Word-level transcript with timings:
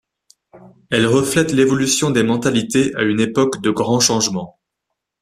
Elle 0.89 1.05
reflète 1.05 1.51
l'évolution 1.53 2.09
des 2.09 2.23
mentalités 2.23 2.91
à 2.95 3.03
une 3.03 3.19
époque 3.19 3.61
de 3.61 3.69
grand 3.69 3.99
changement. 3.99 4.57